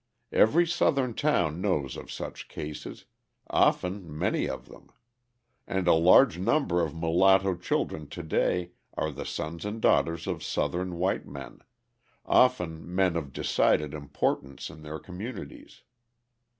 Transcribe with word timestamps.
Every 0.31 0.65
Southern 0.65 1.13
town 1.13 1.61
knows 1.61 1.95
of 1.95 2.11
such 2.11 2.47
cases, 2.47 3.05
often 3.51 4.17
many 4.17 4.49
of 4.49 4.67
them: 4.67 4.89
and 5.67 5.87
a 5.87 5.93
large 5.93 6.39
number 6.39 6.81
of 6.83 6.95
mulatto 6.95 7.55
children 7.57 8.07
to 8.07 8.23
day 8.23 8.71
are 8.95 9.11
the 9.11 9.27
sons 9.27 9.63
and 9.63 9.79
daughters 9.79 10.25
of 10.25 10.43
Southern 10.43 10.95
white 10.95 11.27
men, 11.27 11.59
often 12.25 12.95
men 12.95 13.15
of 13.15 13.31
decided 13.31 13.93
importance 13.93 14.71
in 14.71 14.81
their 14.81 14.97
communities. 14.97 15.83